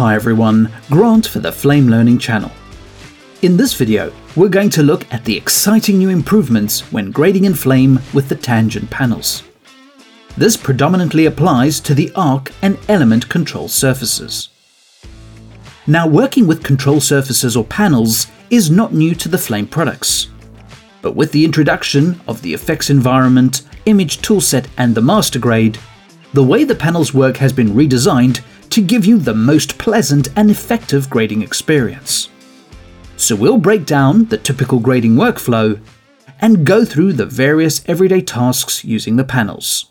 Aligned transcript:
Hi 0.00 0.14
everyone, 0.14 0.72
Grant 0.88 1.26
for 1.26 1.40
the 1.40 1.52
Flame 1.52 1.88
Learning 1.88 2.16
channel. 2.16 2.50
In 3.42 3.58
this 3.58 3.74
video, 3.74 4.10
we're 4.34 4.48
going 4.48 4.70
to 4.70 4.82
look 4.82 5.04
at 5.12 5.26
the 5.26 5.36
exciting 5.36 5.98
new 5.98 6.08
improvements 6.08 6.90
when 6.90 7.10
grading 7.10 7.44
in 7.44 7.52
Flame 7.52 8.00
with 8.14 8.30
the 8.30 8.34
tangent 8.34 8.90
panels. 8.90 9.42
This 10.38 10.56
predominantly 10.56 11.26
applies 11.26 11.80
to 11.80 11.92
the 11.92 12.10
arc 12.16 12.50
and 12.62 12.78
element 12.88 13.28
control 13.28 13.68
surfaces. 13.68 14.48
Now 15.86 16.08
working 16.08 16.46
with 16.46 16.64
control 16.64 17.02
surfaces 17.02 17.54
or 17.54 17.64
panels 17.64 18.26
is 18.48 18.70
not 18.70 18.94
new 18.94 19.14
to 19.16 19.28
the 19.28 19.36
Flame 19.36 19.66
products. 19.66 20.28
But 21.02 21.14
with 21.14 21.30
the 21.30 21.44
introduction 21.44 22.18
of 22.26 22.40
the 22.40 22.54
effects 22.54 22.88
environment, 22.88 23.68
image 23.84 24.22
toolset 24.22 24.66
and 24.78 24.94
the 24.94 25.02
master 25.02 25.38
grade, 25.38 25.78
the 26.32 26.42
way 26.42 26.64
the 26.64 26.74
panels 26.74 27.12
work 27.12 27.36
has 27.36 27.52
been 27.52 27.74
redesigned 27.74 28.40
to 28.70 28.80
give 28.80 29.04
you 29.04 29.18
the 29.18 29.34
most 29.34 29.78
pleasant 29.78 30.28
and 30.36 30.50
effective 30.50 31.10
grading 31.10 31.42
experience. 31.42 32.28
So 33.16 33.36
we'll 33.36 33.58
break 33.58 33.84
down 33.84 34.26
the 34.26 34.38
typical 34.38 34.80
grading 34.80 35.16
workflow 35.16 35.80
and 36.40 36.64
go 36.64 36.84
through 36.84 37.12
the 37.12 37.26
various 37.26 37.86
everyday 37.86 38.22
tasks 38.22 38.84
using 38.84 39.16
the 39.16 39.24
panels. 39.24 39.90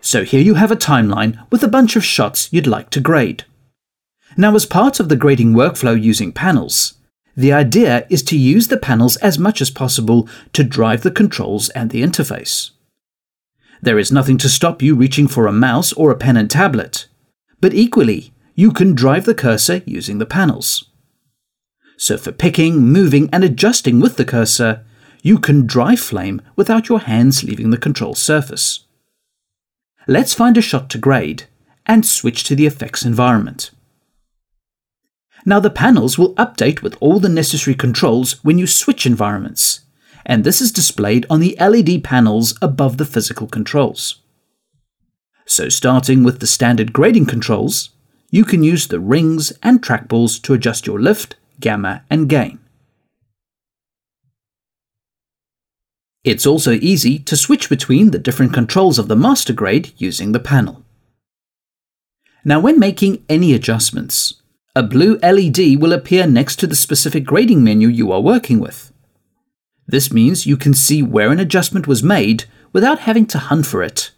So 0.00 0.24
here 0.24 0.40
you 0.40 0.54
have 0.54 0.70
a 0.70 0.76
timeline 0.76 1.44
with 1.50 1.64
a 1.64 1.68
bunch 1.68 1.96
of 1.96 2.04
shots 2.04 2.52
you'd 2.52 2.66
like 2.66 2.90
to 2.90 3.00
grade. 3.00 3.44
Now 4.36 4.54
as 4.54 4.64
part 4.64 5.00
of 5.00 5.08
the 5.08 5.16
grading 5.16 5.52
workflow 5.52 6.00
using 6.00 6.32
panels, 6.32 6.94
the 7.36 7.52
idea 7.52 8.06
is 8.08 8.22
to 8.22 8.38
use 8.38 8.68
the 8.68 8.78
panels 8.78 9.16
as 9.16 9.38
much 9.38 9.60
as 9.60 9.70
possible 9.70 10.28
to 10.52 10.64
drive 10.64 11.02
the 11.02 11.10
controls 11.10 11.68
and 11.70 11.90
the 11.90 12.02
interface. 12.02 12.70
There 13.82 13.98
is 13.98 14.12
nothing 14.12 14.38
to 14.38 14.48
stop 14.48 14.82
you 14.82 14.94
reaching 14.94 15.28
for 15.28 15.46
a 15.46 15.52
mouse 15.52 15.92
or 15.92 16.10
a 16.10 16.16
pen 16.16 16.36
and 16.36 16.50
tablet, 16.50 17.06
but 17.60 17.74
equally, 17.74 18.32
you 18.54 18.72
can 18.72 18.94
drive 18.94 19.24
the 19.24 19.34
cursor 19.34 19.82
using 19.84 20.18
the 20.18 20.26
panels. 20.26 20.90
So 21.98 22.16
for 22.16 22.32
picking, 22.32 22.78
moving 22.78 23.28
and 23.32 23.44
adjusting 23.44 24.00
with 24.00 24.16
the 24.16 24.24
cursor, 24.24 24.84
you 25.22 25.38
can 25.38 25.66
drive 25.66 26.00
Flame 26.00 26.42
without 26.54 26.88
your 26.88 27.00
hands 27.00 27.42
leaving 27.42 27.70
the 27.70 27.78
control 27.78 28.14
surface. 28.14 28.86
Let's 30.06 30.34
find 30.34 30.56
a 30.56 30.62
shot 30.62 30.88
to 30.90 30.98
grade 30.98 31.44
and 31.84 32.06
switch 32.06 32.44
to 32.44 32.54
the 32.54 32.66
effects 32.66 33.04
environment. 33.04 33.70
Now 35.44 35.60
the 35.60 35.70
panels 35.70 36.18
will 36.18 36.34
update 36.34 36.82
with 36.82 36.96
all 37.00 37.20
the 37.20 37.28
necessary 37.28 37.74
controls 37.74 38.44
when 38.44 38.58
you 38.58 38.66
switch 38.66 39.06
environments, 39.06 39.80
and 40.26 40.42
this 40.42 40.60
is 40.60 40.72
displayed 40.72 41.24
on 41.30 41.40
the 41.40 41.56
LED 41.58 42.02
panels 42.04 42.58
above 42.60 42.98
the 42.98 43.06
physical 43.06 43.46
controls. 43.46 44.20
So 45.46 45.68
starting 45.68 46.24
with 46.24 46.40
the 46.40 46.46
standard 46.48 46.92
grading 46.92 47.26
controls, 47.26 47.90
you 48.30 48.44
can 48.44 48.64
use 48.64 48.88
the 48.88 48.98
rings 48.98 49.52
and 49.62 49.80
trackballs 49.80 50.42
to 50.42 50.52
adjust 50.52 50.86
your 50.86 51.00
lift, 51.00 51.36
gamma 51.60 52.02
and 52.10 52.28
gain. 52.28 52.58
It's 56.24 56.44
also 56.44 56.72
easy 56.72 57.20
to 57.20 57.36
switch 57.36 57.68
between 57.68 58.10
the 58.10 58.18
different 58.18 58.52
controls 58.52 58.98
of 58.98 59.06
the 59.06 59.14
master 59.14 59.52
grade 59.52 59.92
using 59.96 60.32
the 60.32 60.40
panel. 60.40 60.82
Now 62.44 62.58
when 62.58 62.80
making 62.80 63.24
any 63.28 63.54
adjustments, 63.54 64.34
a 64.74 64.82
blue 64.82 65.18
LED 65.18 65.80
will 65.80 65.92
appear 65.92 66.26
next 66.26 66.56
to 66.56 66.66
the 66.66 66.74
specific 66.74 67.24
grading 67.24 67.62
menu 67.62 67.86
you 67.86 68.10
are 68.10 68.20
working 68.20 68.58
with. 68.58 68.92
This 69.86 70.12
means 70.12 70.46
you 70.46 70.56
can 70.56 70.74
see 70.74 71.02
where 71.02 71.30
an 71.30 71.40
adjustment 71.40 71.86
was 71.86 72.02
made 72.02 72.44
without 72.72 73.00
having 73.00 73.26
to 73.26 73.38
hunt 73.38 73.66
for 73.66 73.82
it, 73.82 74.10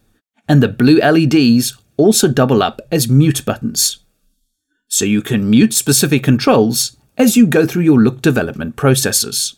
and 0.48 0.62
the 0.62 0.68
blue 0.68 0.98
LEDs 0.98 1.76
also 1.96 2.28
double 2.28 2.62
up 2.62 2.80
as 2.90 3.08
mute 3.08 3.44
buttons. 3.44 3.98
So 4.88 5.04
you 5.04 5.20
can 5.20 5.50
mute 5.50 5.74
specific 5.74 6.22
controls 6.22 6.96
as 7.18 7.36
you 7.36 7.46
go 7.46 7.66
through 7.66 7.82
your 7.82 8.00
look 8.00 8.22
development 8.22 8.76
processes. 8.76 9.56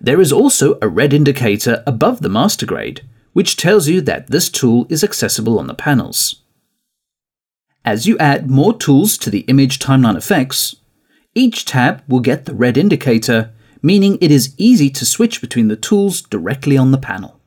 There 0.00 0.20
is 0.20 0.32
also 0.32 0.78
a 0.80 0.88
red 0.88 1.12
indicator 1.12 1.82
above 1.86 2.20
the 2.20 2.28
master 2.28 2.64
grade, 2.64 3.02
which 3.32 3.56
tells 3.56 3.88
you 3.88 4.00
that 4.02 4.28
this 4.28 4.48
tool 4.48 4.86
is 4.88 5.04
accessible 5.04 5.58
on 5.58 5.66
the 5.66 5.74
panels. 5.74 6.42
As 7.84 8.06
you 8.06 8.16
add 8.18 8.50
more 8.50 8.76
tools 8.76 9.18
to 9.18 9.30
the 9.30 9.40
image 9.40 9.78
timeline 9.78 10.16
effects, 10.16 10.76
each 11.34 11.64
tab 11.64 12.02
will 12.08 12.20
get 12.20 12.46
the 12.46 12.54
red 12.54 12.78
indicator 12.78 13.52
meaning 13.82 14.18
it 14.20 14.30
is 14.30 14.54
easy 14.58 14.90
to 14.90 15.04
switch 15.04 15.40
between 15.40 15.68
the 15.68 15.76
tools 15.76 16.22
directly 16.22 16.76
on 16.76 16.90
the 16.90 16.98
panel. 16.98 17.40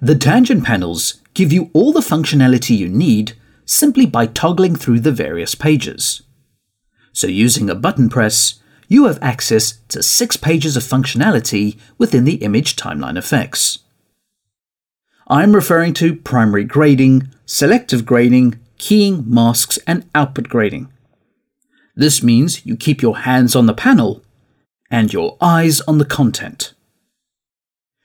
The 0.00 0.14
tangent 0.14 0.64
panels 0.64 1.20
give 1.34 1.52
you 1.52 1.70
all 1.72 1.92
the 1.92 2.00
functionality 2.00 2.76
you 2.76 2.88
need 2.88 3.36
simply 3.66 4.06
by 4.06 4.26
toggling 4.26 4.74
through 4.74 5.00
the 5.00 5.12
various 5.12 5.54
pages. 5.54 6.22
So 7.12 7.26
using 7.26 7.68
a 7.68 7.74
button 7.74 8.08
press, 8.08 8.60
you 8.88 9.04
have 9.04 9.18
access 9.22 9.78
to 9.88 10.02
six 10.02 10.36
pages 10.36 10.76
of 10.76 10.82
functionality 10.82 11.78
within 11.98 12.24
the 12.24 12.36
image 12.36 12.76
timeline 12.76 13.16
effects. 13.16 13.80
I'm 15.28 15.54
referring 15.54 15.94
to 15.94 16.16
primary 16.16 16.64
grading, 16.64 17.28
selective 17.46 18.04
grading, 18.04 18.58
keying, 18.78 19.22
masks, 19.32 19.78
and 19.86 20.08
output 20.14 20.48
grading. 20.48 20.90
This 21.94 22.22
means 22.22 22.66
you 22.66 22.76
keep 22.76 23.02
your 23.02 23.18
hands 23.18 23.54
on 23.54 23.66
the 23.66 23.74
panel 23.74 24.24
and 24.90 25.12
your 25.12 25.36
eyes 25.40 25.80
on 25.82 25.98
the 25.98 26.04
content. 26.04 26.74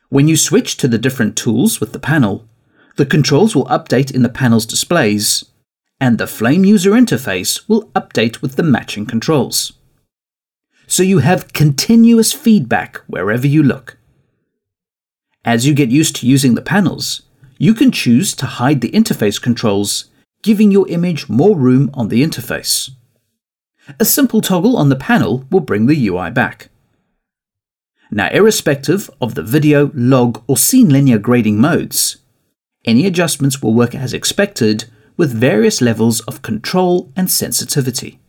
When 0.10 0.28
you 0.28 0.38
switch 0.38 0.78
to 0.78 0.88
the 0.88 0.98
different 1.00 1.36
tools 1.36 1.80
with 1.80 1.92
the 1.92 2.00
panel, 2.00 2.46
the 2.96 3.06
controls 3.06 3.56
will 3.56 3.66
update 3.66 4.14
in 4.14 4.22
the 4.22 4.30
panel's 4.30 4.66
displays, 4.66 5.44
and 6.00 6.18
the 6.18 6.28
Flame 6.28 6.64
user 6.64 6.92
interface 6.92 7.68
will 7.68 7.88
update 7.90 8.42
with 8.42 8.56
the 8.56 8.64
matching 8.64 9.06
controls. 9.06 9.74
So 10.88 11.04
you 11.04 11.20
have 11.20 11.54
continuous 11.54 12.32
feedback 12.32 12.98
wherever 13.08 13.48
you 13.48 13.64
look. 13.64 13.98
As 15.44 15.66
you 15.66 15.74
get 15.74 15.90
used 15.90 16.16
to 16.18 16.28
using 16.28 16.56
the 16.56 16.62
panels, 16.62 17.24
you 17.58 17.74
can 17.74 17.92
choose 17.92 18.36
to 18.36 18.46
hide 18.46 18.82
the 18.82 18.92
interface 18.92 19.42
controls, 19.42 20.06
giving 20.42 20.72
your 20.72 20.88
image 20.90 21.28
more 21.30 21.58
room 21.58 21.90
on 21.94 22.10
the 22.10 22.24
interface. 22.24 22.92
A 24.00 24.06
simple 24.06 24.42
toggle 24.42 24.78
on 24.78 24.90
the 24.90 24.96
panel 24.96 25.46
will 25.52 25.60
bring 25.60 25.86
the 25.86 26.08
UI 26.08 26.30
back. 26.32 26.70
Now, 28.16 28.30
irrespective 28.32 29.10
of 29.20 29.36
the 29.36 29.44
video, 29.44 29.92
log, 29.94 30.42
or 30.48 30.56
scene 30.56 30.88
linear 30.88 31.20
grading 31.20 31.60
modes, 31.60 32.16
any 32.86 33.06
adjustments 33.06 33.62
will 33.62 33.74
work 33.74 33.94
as 33.94 34.14
expected 34.14 34.86
with 35.18 35.34
various 35.34 35.82
levels 35.82 36.22
of 36.22 36.42
control 36.42 37.12
and 37.18 37.30
sensitivity. 37.30 38.22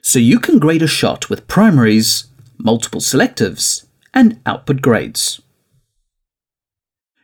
So 0.00 0.20
you 0.20 0.38
can 0.38 0.60
grade 0.60 0.82
a 0.82 0.86
shot 0.86 1.28
with 1.28 1.48
primaries, 1.48 2.28
multiple 2.56 3.00
selectives, 3.00 3.84
and 4.14 4.40
output 4.46 4.80
grades. 4.80 5.42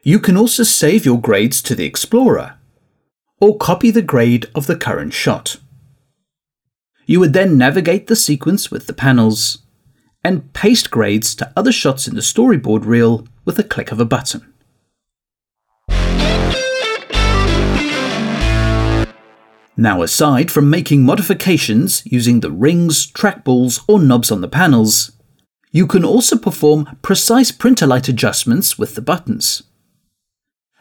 You 0.02 0.18
can 0.18 0.36
also 0.36 0.64
save 0.64 1.04
your 1.04 1.20
grades 1.20 1.62
to 1.62 1.76
the 1.76 1.84
Explorer, 1.84 2.56
or 3.40 3.56
copy 3.56 3.92
the 3.92 4.02
grade 4.02 4.46
of 4.56 4.66
the 4.66 4.76
current 4.76 5.12
shot. 5.12 5.58
You 7.06 7.20
would 7.20 7.32
then 7.32 7.56
navigate 7.56 8.08
the 8.08 8.16
sequence 8.16 8.72
with 8.72 8.88
the 8.88 8.92
panels 8.92 9.58
and 10.28 10.52
paste 10.52 10.90
grades 10.90 11.34
to 11.34 11.50
other 11.56 11.72
shots 11.72 12.06
in 12.06 12.14
the 12.14 12.20
storyboard 12.20 12.84
reel 12.84 13.26
with 13.46 13.58
a 13.58 13.64
click 13.64 13.90
of 13.90 13.98
a 13.98 14.04
button. 14.04 14.52
Now 19.74 20.02
aside 20.02 20.50
from 20.50 20.68
making 20.68 21.02
modifications 21.02 22.02
using 22.04 22.40
the 22.40 22.50
rings, 22.50 23.10
trackballs 23.10 23.82
or 23.88 23.98
knobs 23.98 24.30
on 24.30 24.42
the 24.42 24.48
panels, 24.48 25.12
you 25.70 25.86
can 25.86 26.04
also 26.04 26.36
perform 26.36 26.98
precise 27.00 27.50
printer 27.50 27.86
light 27.86 28.06
adjustments 28.06 28.78
with 28.78 28.96
the 28.96 29.00
buttons. 29.00 29.62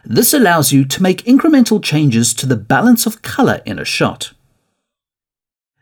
This 0.04 0.33
allows 0.33 0.74
you 0.74 0.83
to 0.83 1.01
make 1.01 1.24
incremental 1.24 1.81
changes 1.81 2.33
to 2.33 2.45
the 2.45 2.57
balance 2.57 3.06
of 3.06 3.22
colour 3.22 3.62
in 3.66 3.80
a 3.80 3.86
shot. 3.86 4.33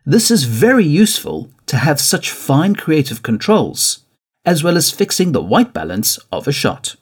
This 0.06 0.30
is 0.30 0.44
very 0.44 0.86
useful 0.86 1.50
to 1.68 1.78
have 1.78 2.00
such 2.00 2.32
fine 2.32 2.76
creative 2.76 3.24
controls, 3.24 4.06
as 4.46 4.64
well 4.64 4.78
as 4.78 4.92
fixing 4.92 5.32
the 5.32 5.42
white 5.42 5.74
balance 5.74 6.18
of 6.32 6.48
a 6.48 6.52
shot. 6.52 6.96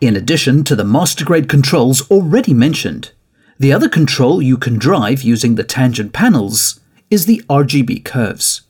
In 0.00 0.14
addition 0.14 0.62
to 0.64 0.76
the 0.76 0.84
master 0.84 1.24
grade 1.24 1.48
controls 1.48 2.08
already 2.10 2.54
mentioned, 2.54 3.10
the 3.58 3.72
other 3.72 3.88
control 3.88 4.40
you 4.40 4.56
can 4.56 4.78
drive 4.78 5.22
using 5.22 5.56
the 5.56 5.64
tangent 5.64 6.12
panels 6.12 6.78
is 7.10 7.26
the 7.26 7.42
RGB 7.48 8.04
curves. 8.04 8.62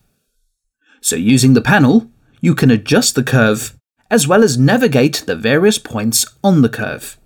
So 1.02 1.16
using 1.16 1.52
the 1.52 1.60
panel, 1.60 2.10
you 2.40 2.54
can 2.54 2.70
adjust 2.70 3.14
the 3.14 3.22
curve 3.22 3.74
as 4.10 4.26
well 4.26 4.42
as 4.42 4.56
navigate 4.56 5.24
the 5.26 5.36
various 5.36 5.78
points 5.78 6.24
on 6.42 6.62
the 6.62 6.68
curve. 6.68 7.18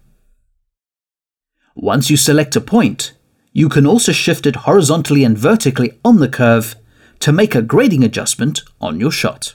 Once 1.77 2.11
you 2.11 2.17
select 2.17 2.57
a 2.57 2.61
point, 2.61 3.13
you 3.53 3.69
can 3.69 3.87
also 3.87 4.13
shift 4.13 4.47
it 4.47 4.57
horizontally 4.57 5.25
and 5.25 5.37
vertically 5.37 5.99
on 6.05 6.19
the 6.19 6.29
curve 6.29 6.75
to 7.21 7.33
make 7.33 7.55
a 7.55 7.63
grading 7.63 8.03
adjustment 8.03 8.63
on 8.81 8.99
your 8.99 9.11
shot. 9.11 9.55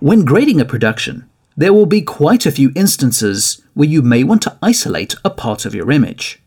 When 0.00 0.24
grading 0.24 0.60
a 0.60 0.64
production, 0.64 1.28
there 1.56 1.74
will 1.74 1.86
be 1.86 2.00
quite 2.00 2.46
a 2.46 2.50
few 2.50 2.72
instances 2.74 3.62
where 3.74 3.88
you 3.88 4.00
may 4.00 4.24
want 4.24 4.40
to 4.42 4.56
isolate 4.62 5.14
a 5.24 5.30
part 5.30 5.66
of 5.66 5.74
your 5.74 5.90
image. 5.90 6.42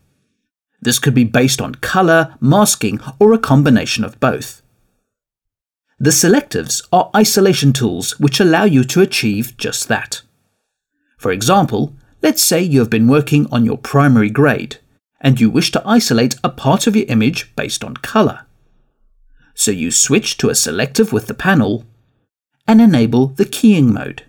This 0.82 0.98
could 0.98 1.14
be 1.14 1.24
based 1.24 1.62
on 1.62 1.76
color, 1.76 2.34
masking, 2.40 3.00
or 3.20 3.32
a 3.32 3.38
combination 3.38 4.02
of 4.02 4.18
both. 4.18 4.60
The 6.00 6.10
selectives 6.10 6.86
are 6.92 7.10
isolation 7.14 7.72
tools 7.72 8.18
which 8.18 8.40
allow 8.40 8.64
you 8.64 8.82
to 8.84 9.00
achieve 9.00 9.56
just 9.56 9.86
that. 9.86 10.22
For 11.16 11.30
example, 11.30 11.94
let's 12.24 12.42
say 12.42 12.62
you 12.62 12.80
have 12.80 12.88
been 12.88 13.06
working 13.06 13.46
on 13.52 13.66
your 13.66 13.76
primary 13.76 14.30
grade 14.30 14.78
and 15.20 15.38
you 15.38 15.50
wish 15.50 15.70
to 15.70 15.82
isolate 15.86 16.34
a 16.42 16.48
part 16.48 16.86
of 16.86 16.96
your 16.96 17.04
image 17.08 17.54
based 17.54 17.84
on 17.84 17.94
color. 17.98 18.46
So 19.54 19.70
you 19.70 19.90
switch 19.90 20.38
to 20.38 20.48
a 20.48 20.54
selective 20.54 21.12
with 21.12 21.26
the 21.26 21.34
panel 21.34 21.84
and 22.66 22.80
enable 22.80 23.26
the 23.26 23.44
keying 23.44 23.92
mode. 23.92 24.22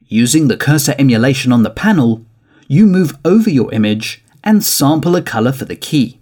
Using 0.00 0.48
the 0.48 0.56
cursor 0.58 0.94
emulation 0.98 1.50
on 1.50 1.62
the 1.62 1.70
panel, 1.70 2.26
you 2.68 2.84
move 2.86 3.16
over 3.24 3.48
your 3.48 3.72
image 3.72 4.22
and 4.44 4.62
sample 4.62 5.16
a 5.16 5.22
color 5.22 5.52
for 5.52 5.64
the 5.64 5.76
key. 5.76 6.20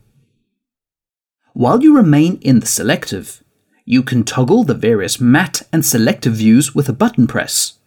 While 1.53 1.83
you 1.83 1.97
remain 1.97 2.39
in 2.43 2.61
the 2.61 2.67
selective, 2.67 3.43
you 3.85 4.05
can 4.05 4.23
toggle 4.23 4.63
the 4.63 4.75
various 4.75 5.21
matte 5.21 5.63
and 5.73 5.85
selective 5.85 6.35
views 6.35 6.77
with 6.77 6.89
a 6.89 6.93
button 6.93 7.27
press, 7.27 7.79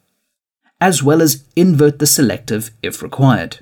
as 0.82 1.04
well 1.04 1.22
as 1.22 1.46
invert 1.56 2.00
the 2.00 2.08
selective 2.08 2.72
if 2.82 3.04
required. 3.04 3.60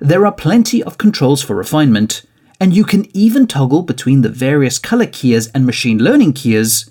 There 0.00 0.26
are 0.26 0.32
plenty 0.32 0.82
of 0.82 0.98
controls 0.98 1.42
for 1.42 1.54
refinement, 1.54 2.22
and 2.58 2.74
you 2.74 2.84
can 2.84 3.06
even 3.14 3.46
toggle 3.46 3.82
between 3.82 4.22
the 4.22 4.30
various 4.30 4.78
color 4.78 5.06
keyers 5.06 5.48
and 5.48 5.66
machine 5.66 5.98
learning 5.98 6.32
keyers, 6.32 6.90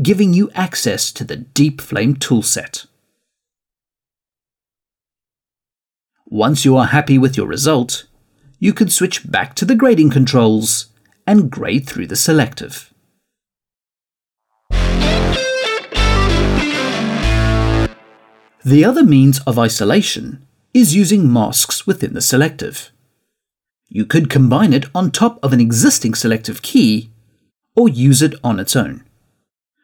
giving 0.00 0.32
you 0.32 0.50
access 0.54 1.10
to 1.12 1.24
the 1.24 1.36
Deep 1.36 1.80
Flame 1.80 2.14
toolset. 2.14 2.86
Once 6.26 6.64
you 6.64 6.76
are 6.76 6.86
happy 6.86 7.18
with 7.18 7.36
your 7.36 7.48
result, 7.48 8.04
you 8.60 8.72
can 8.72 8.88
switch 8.88 9.28
back 9.28 9.54
to 9.56 9.64
the 9.64 9.74
grading 9.74 10.10
controls 10.10 10.86
and 11.26 11.50
grade 11.50 11.88
through 11.88 12.06
the 12.06 12.14
selective. 12.14 12.89
The 18.70 18.84
other 18.84 19.02
means 19.02 19.40
of 19.48 19.58
isolation 19.58 20.46
is 20.72 20.94
using 20.94 21.32
masks 21.32 21.88
within 21.88 22.14
the 22.14 22.20
selective. 22.20 22.92
You 23.88 24.06
could 24.06 24.30
combine 24.30 24.72
it 24.72 24.86
on 24.94 25.10
top 25.10 25.40
of 25.42 25.52
an 25.52 25.58
existing 25.58 26.14
selective 26.14 26.62
key 26.62 27.10
or 27.74 27.88
use 27.88 28.22
it 28.22 28.36
on 28.44 28.60
its 28.60 28.76
own. 28.76 29.02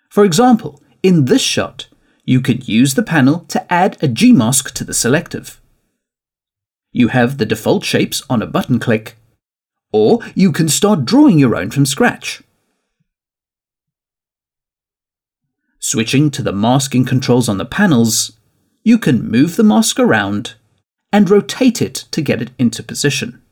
For 0.08 0.24
example, 0.24 0.80
in 1.02 1.24
this 1.24 1.42
shot, 1.42 1.88
you 2.24 2.40
could 2.40 2.68
use 2.68 2.94
the 2.94 3.02
panel 3.02 3.40
to 3.48 3.72
add 3.72 3.96
a 4.00 4.06
G-mask 4.06 4.72
to 4.74 4.84
the 4.84 4.94
selective. 4.94 5.60
You 6.92 7.08
have 7.08 7.38
the 7.38 7.44
default 7.44 7.84
shapes 7.84 8.22
on 8.30 8.40
a 8.40 8.46
button 8.46 8.78
click, 8.78 9.16
or 9.90 10.20
you 10.36 10.52
can 10.52 10.68
start 10.68 11.04
drawing 11.04 11.40
your 11.40 11.56
own 11.56 11.72
from 11.72 11.86
scratch. 11.86 12.40
Switching 15.80 16.30
to 16.30 16.40
the 16.40 16.52
masking 16.52 17.04
controls 17.04 17.48
on 17.48 17.58
the 17.58 17.64
panels, 17.64 18.35
you 18.86 18.98
can 18.98 19.28
move 19.28 19.56
the 19.56 19.64
mask 19.64 19.98
around 19.98 20.54
and 21.12 21.28
rotate 21.28 21.82
it 21.82 22.04
to 22.12 22.22
get 22.22 22.40
it 22.40 22.52
into 22.56 22.84
position. 22.84 23.42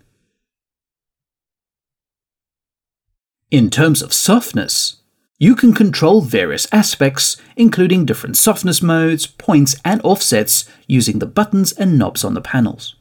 In 3.50 3.68
terms 3.68 4.00
of 4.00 4.12
softness, 4.12 4.98
you 5.36 5.56
can 5.56 5.74
control 5.74 6.20
various 6.20 6.68
aspects, 6.72 7.36
including 7.56 8.06
different 8.06 8.36
softness 8.36 8.80
modes, 8.80 9.26
points, 9.26 9.74
and 9.84 10.00
offsets 10.04 10.70
using 10.86 11.18
the 11.18 11.26
buttons 11.26 11.72
and 11.72 11.98
knobs 11.98 12.22
on 12.22 12.34
the 12.34 12.40
panels. 12.40 12.94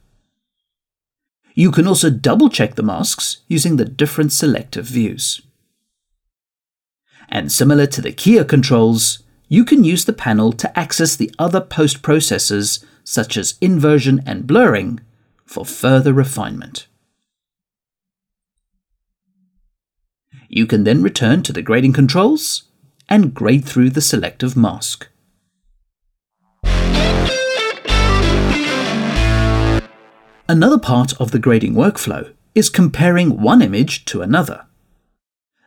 You 1.53 1.69
can 1.69 1.87
also 1.87 2.09
double 2.09 2.49
check 2.49 2.73
the 2.73 2.81
masks 2.81 3.43
using 3.47 3.77
the 3.77 3.85
different 3.85 4.33
selective 4.33 4.85
views. 4.85 5.43
And 7.29 7.51
similar 7.51 7.85
to 7.85 8.01
the 8.01 8.11
keyer 8.11 8.49
controls, 8.49 9.22
you 9.53 9.63
can 9.63 9.83
use 9.83 10.05
the 10.05 10.13
panel 10.13 10.51
to 10.51 10.79
access 10.79 11.15
the 11.15 11.31
other 11.37 11.61
post 11.61 12.01
processes 12.01 12.83
such 13.03 13.37
as 13.37 13.53
inversion 13.61 14.19
and 14.25 14.47
blurring 14.47 14.99
for 15.45 15.63
further 15.63 16.11
refinement. 16.11 16.87
You 20.49 20.65
can 20.65 20.85
then 20.85 21.03
return 21.03 21.43
to 21.43 21.53
the 21.53 21.61
grading 21.61 21.93
controls 21.93 22.63
and 23.07 23.35
grade 23.35 23.63
through 23.63 23.91
the 23.91 24.01
selective 24.01 24.57
mask. 24.57 25.07
Another 30.49 30.79
part 30.79 31.13
of 31.21 31.29
the 31.29 31.37
grading 31.37 31.75
workflow 31.75 32.33
is 32.55 32.71
comparing 32.71 33.39
one 33.39 33.61
image 33.61 34.05
to 34.05 34.23
another. 34.23 34.65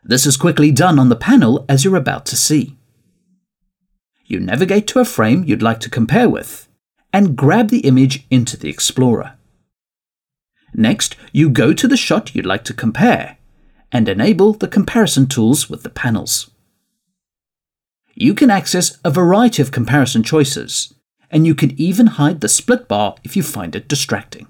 This 0.03 0.27
is 0.27 0.37
quickly 0.37 0.73
done 0.73 0.99
on 0.99 1.09
the 1.09 1.15
panel 1.15 1.65
as 1.69 1.85
you're 1.85 1.95
about 1.95 2.27
to 2.27 2.37
see. 2.37 2.76
You 4.29 4.41
navigate 4.41 4.89
to 4.89 4.99
a 4.99 5.05
frame 5.05 5.45
you'd 5.45 5.63
like 5.63 5.79
to 5.81 5.91
compare 5.91 6.29
with 6.29 6.69
and 7.13 7.37
grab 7.37 7.69
the 7.69 7.81
image 7.81 8.27
into 8.29 8.57
the 8.57 8.69
Explorer. 8.69 9.35
Next, 10.75 11.15
you 11.33 11.49
go 11.49 11.73
to 11.73 11.87
the 11.87 11.97
shot 11.97 12.35
you'd 12.35 12.45
like 12.45 12.65
to 12.65 12.75
compare 12.75 13.39
and 13.93 14.09
enable 14.09 14.53
the 14.53 14.67
comparison 14.67 15.29
tools 15.29 15.71
with 15.71 15.85
the 15.85 15.91
panels. 15.91 16.51
You 18.15 18.35
can 18.35 18.51
access 18.51 18.99
a 19.05 19.11
variety 19.11 19.63
of 19.63 19.71
comparison 19.71 20.25
choices, 20.25 20.93
and 21.31 21.47
you 21.47 21.55
can 21.55 21.81
even 21.81 22.09
hide 22.09 22.41
the 22.41 22.49
split 22.49 22.89
bar 22.89 23.15
if 23.23 23.37
you 23.37 23.45
find 23.45 23.77
it 23.77 23.89
distracting. 23.89 24.49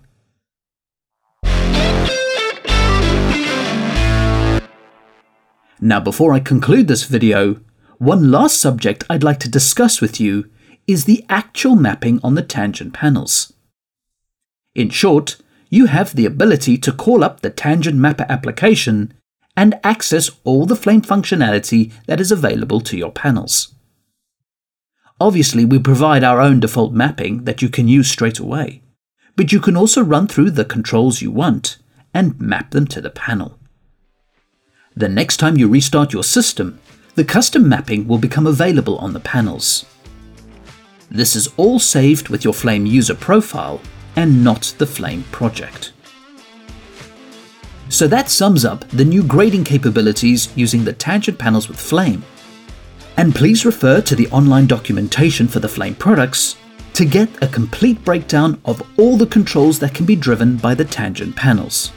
Now 5.78 6.00
before 6.00 6.32
I 6.32 6.40
conclude 6.40 6.88
this 6.88 7.04
video, 7.04 7.60
one 7.98 8.30
last 8.30 8.60
subject 8.60 9.04
I'd 9.08 9.22
like 9.22 9.40
to 9.40 9.48
discuss 9.48 10.00
with 10.00 10.20
you 10.20 10.50
is 10.86 11.04
the 11.04 11.24
actual 11.28 11.76
mapping 11.76 12.20
on 12.22 12.34
the 12.34 12.42
tangent 12.42 12.92
panels. 12.92 13.52
In 14.74 14.90
short, 14.90 15.36
you 15.70 15.86
have 15.86 16.14
the 16.14 16.26
ability 16.26 16.78
to 16.78 16.92
call 16.92 17.24
up 17.24 17.40
the 17.40 17.50
Tangent 17.50 17.96
Mapper 17.96 18.26
application 18.28 19.14
and 19.56 19.80
access 19.82 20.30
all 20.44 20.66
the 20.66 20.76
Flame 20.76 21.02
functionality 21.02 21.92
that 22.06 22.20
is 22.20 22.30
available 22.30 22.80
to 22.82 22.96
your 22.96 23.10
panels. 23.10 23.74
Obviously, 25.18 25.64
we 25.64 25.78
provide 25.78 26.22
our 26.22 26.40
own 26.40 26.60
default 26.60 26.92
mapping 26.92 27.44
that 27.44 27.62
you 27.62 27.70
can 27.70 27.88
use 27.88 28.10
straight 28.10 28.38
away, 28.38 28.82
but 29.34 29.50
you 29.50 29.60
can 29.60 29.76
also 29.76 30.02
run 30.02 30.28
through 30.28 30.50
the 30.50 30.64
controls 30.64 31.22
you 31.22 31.30
want 31.30 31.78
and 32.12 32.38
map 32.38 32.70
them 32.70 32.86
to 32.86 33.00
the 33.00 33.10
panel. 33.10 33.58
The 34.94 35.08
next 35.08 35.38
time 35.38 35.56
you 35.56 35.68
restart 35.68 36.12
your 36.12 36.24
system, 36.24 36.78
the 37.16 37.24
custom 37.24 37.66
mapping 37.66 38.06
will 38.06 38.18
become 38.18 38.46
available 38.46 38.98
on 38.98 39.14
the 39.14 39.20
panels. 39.20 39.86
This 41.10 41.34
is 41.34 41.48
all 41.56 41.78
saved 41.78 42.28
with 42.28 42.44
your 42.44 42.52
Flame 42.52 42.84
user 42.84 43.14
profile 43.14 43.80
and 44.16 44.44
not 44.44 44.74
the 44.76 44.86
Flame 44.86 45.24
project. 45.32 45.92
So 47.88 48.06
that 48.08 48.28
sums 48.28 48.66
up 48.66 48.86
the 48.88 49.04
new 49.04 49.22
grading 49.22 49.64
capabilities 49.64 50.50
using 50.56 50.84
the 50.84 50.92
tangent 50.92 51.38
panels 51.38 51.68
with 51.68 51.80
Flame. 51.80 52.22
And 53.16 53.34
please 53.34 53.64
refer 53.64 54.02
to 54.02 54.14
the 54.14 54.28
online 54.28 54.66
documentation 54.66 55.48
for 55.48 55.60
the 55.60 55.68
Flame 55.68 55.94
products 55.94 56.56
to 56.92 57.06
get 57.06 57.30
a 57.42 57.48
complete 57.48 58.04
breakdown 58.04 58.60
of 58.66 58.82
all 58.98 59.16
the 59.16 59.26
controls 59.26 59.78
that 59.78 59.94
can 59.94 60.04
be 60.04 60.16
driven 60.16 60.58
by 60.58 60.74
the 60.74 60.84
tangent 60.84 61.34
panels. 61.34 61.92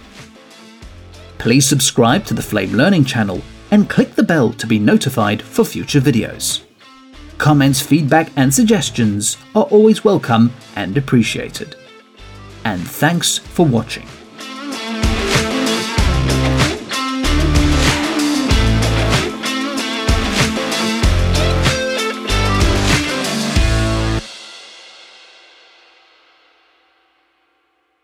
Please 1.39 1.65
subscribe 1.65 2.23
to 2.25 2.33
the 2.33 2.41
Flame 2.41 2.71
Learning 2.71 3.03
channel 3.03 3.41
and 3.71 3.89
click 3.89 4.15
the 4.15 4.23
bell 4.23 4.51
to 4.53 4.67
be 4.67 4.79
notified 4.79 5.41
for 5.41 5.63
future 5.63 6.01
videos. 6.01 6.61
Comments, 7.37 7.81
feedback, 7.81 8.31
and 8.35 8.53
suggestions 8.53 9.37
are 9.55 9.63
always 9.63 10.03
welcome 10.03 10.51
and 10.75 10.97
appreciated. 10.97 11.75
And 12.65 12.81
thanks 12.81 13.37
for 13.37 13.65
watching. 13.65 14.07